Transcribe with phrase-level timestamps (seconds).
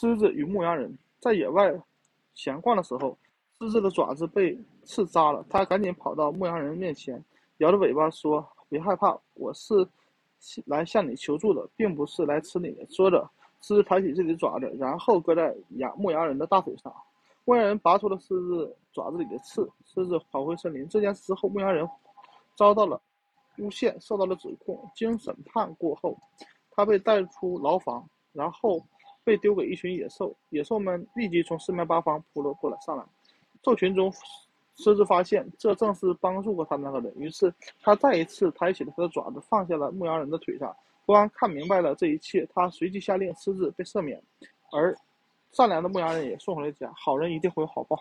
[0.00, 1.74] 狮子与牧羊人在野外
[2.32, 3.18] 闲逛的时候，
[3.58, 7.20] 狮子的爪子被刺扎了，他赶紧跑到牧羊人面前，
[7.56, 9.74] 摇着尾巴说：“别害怕，我是
[10.66, 13.28] 来向你求助的，并不是来吃你的。”说着，
[13.60, 16.94] 狮子抬起自己的爪子，然后搁在羊牧羊人的大腿上。
[17.44, 20.88] 牧羊人拔出了狮子爪子里的刺，狮子跑回森林。
[20.88, 21.84] 这件事后，牧羊人
[22.54, 23.00] 遭到了
[23.56, 24.78] 诬陷，受到了指控。
[24.94, 26.16] 经审判过后，
[26.70, 28.80] 他被带出牢房，然后
[29.28, 30.34] 被丢给一群野兽。
[30.48, 33.04] 野兽们立即从四面八方扑了过来上来。
[33.62, 34.10] 兽群中，
[34.76, 37.52] 狮子发现这正是帮助过他那个人，于是
[37.82, 40.74] 他再一次抬起了他的爪子，放下了牧羊人的腿上。
[41.04, 44.18] 国王看明白了这一切，他随即下令狮子被赦免，
[44.72, 44.96] 而。
[45.50, 47.98] 善良的牧羊人也送回了家，好人一定会有好报。